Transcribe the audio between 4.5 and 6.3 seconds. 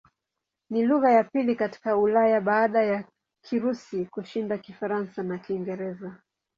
Kifaransa na Kiingereza.